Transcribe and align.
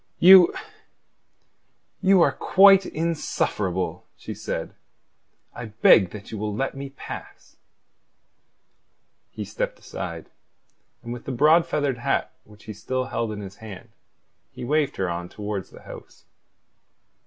"You... 0.17 0.51
you 2.01 2.23
are 2.23 2.31
quite 2.31 2.87
insufferable," 2.87 4.07
she 4.17 4.33
said. 4.33 4.73
"I 5.53 5.65
beg 5.65 6.09
that 6.09 6.31
you 6.31 6.39
will 6.39 6.55
let 6.55 6.73
me 6.73 6.89
pass." 6.89 7.57
He 9.29 9.45
stepped 9.45 9.77
aside, 9.77 10.31
and 11.03 11.13
with 11.13 11.25
the 11.25 11.31
broad 11.31 11.67
feathered 11.67 11.99
hat 11.99 12.31
which 12.45 12.63
he 12.63 12.73
still 12.73 13.05
held 13.13 13.31
in 13.31 13.41
his 13.41 13.57
hand, 13.57 13.89
he 14.51 14.63
waved 14.65 14.97
her 14.97 15.07
on 15.07 15.29
towards 15.29 15.69
the 15.69 15.83
house. 15.83 16.25